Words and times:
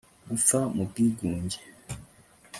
Gupfa 0.29 0.59
mu 0.75 0.83
bwigunge 0.89 1.57